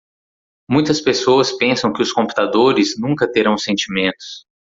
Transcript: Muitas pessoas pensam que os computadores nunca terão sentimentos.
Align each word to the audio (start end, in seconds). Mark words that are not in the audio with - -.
Muitas 0.67 0.99
pessoas 0.99 1.51
pensam 1.55 1.93
que 1.93 2.01
os 2.01 2.11
computadores 2.11 2.97
nunca 2.99 3.31
terão 3.31 3.55
sentimentos. 3.55 4.47